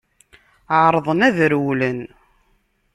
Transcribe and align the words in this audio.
Ԑerḍen 0.79 1.19
ad 1.27 1.37
rewlen. 1.51 1.99